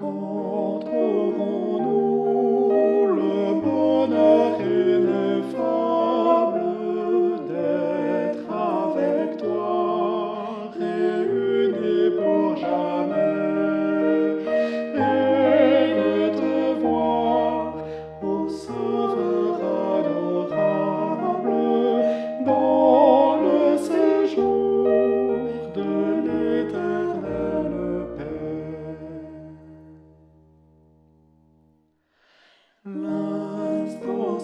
Go. 0.00 0.41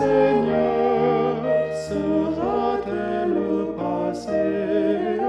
Seigneur, 0.00 1.36
sera-t-elle 1.86 3.36
passée? 3.76 5.20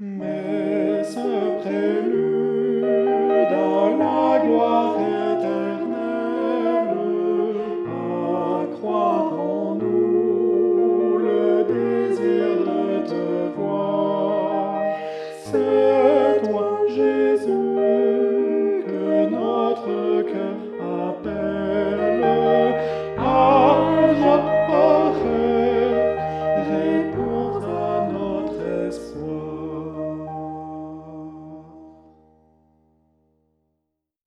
Mm. 0.00 0.27